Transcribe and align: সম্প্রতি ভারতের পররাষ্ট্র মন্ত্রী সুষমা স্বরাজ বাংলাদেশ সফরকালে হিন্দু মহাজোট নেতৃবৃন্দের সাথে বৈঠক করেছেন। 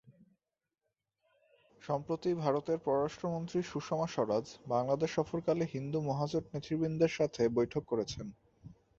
সম্প্রতি 1.81 2.29
ভারতের 2.35 2.77
পররাষ্ট্র 2.85 3.25
মন্ত্রী 3.29 3.59
সুষমা 3.63 4.07
স্বরাজ 4.07 4.45
বাংলাদেশ 4.67 5.09
সফরকালে 5.15 5.63
হিন্দু 5.73 5.99
মহাজোট 6.01 6.45
নেতৃবৃন্দের 6.53 7.11
সাথে 7.17 7.41
বৈঠক 7.57 7.83
করেছেন। 7.85 8.25